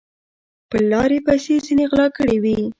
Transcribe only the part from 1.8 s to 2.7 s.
غلا کړي وې